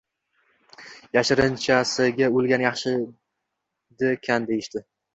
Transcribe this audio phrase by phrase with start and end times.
[1.17, 4.87] Yashirinchasiga, o‘lgani yaxshidikan deyishdi